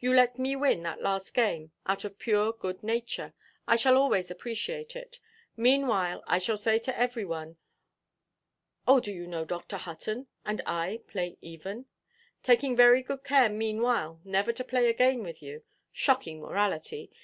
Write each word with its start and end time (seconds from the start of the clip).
You 0.00 0.12
let 0.12 0.40
me 0.40 0.56
win 0.56 0.82
that 0.82 1.02
last 1.02 1.32
game 1.34 1.70
out 1.86 2.04
of 2.04 2.18
pure 2.18 2.52
good 2.52 2.82
nature. 2.82 3.32
I 3.68 3.76
shall 3.76 3.96
always 3.96 4.28
appreciate 4.28 4.96
it. 4.96 5.20
Meanwhile 5.56 6.24
I 6.26 6.38
shall 6.40 6.58
say 6.58 6.80
to 6.80 6.98
every 6.98 7.24
one—ʼOh, 7.24 9.00
do 9.00 9.12
you 9.12 9.28
know, 9.28 9.44
Dr. 9.44 9.76
Hutton 9.76 10.26
and 10.44 10.60
I 10.66 11.02
play 11.06 11.38
even?' 11.40 11.86
taking 12.42 12.74
very 12.74 13.04
good 13.04 13.22
care 13.22 13.48
meanwhile 13.48 14.20
never 14.24 14.52
to 14.52 14.64
play 14.64 14.88
again 14.88 15.22
with 15.22 15.40
you. 15.44 15.62
Shocking 15.92 16.40
morality! 16.40 17.12